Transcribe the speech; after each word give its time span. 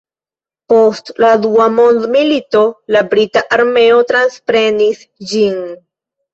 Post 0.71 1.11
la 1.23 1.29
dua 1.43 1.67
mondmilito 1.73 2.63
la 2.97 3.05
brita 3.13 3.45
armeo 3.61 4.03
transprenis 4.15 5.07
ĝin. 5.37 5.65